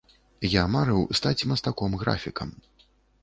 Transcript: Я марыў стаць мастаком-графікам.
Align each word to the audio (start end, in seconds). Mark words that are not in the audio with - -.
Я 0.51 0.63
марыў 0.75 1.03
стаць 1.19 1.47
мастаком-графікам. 1.53 2.49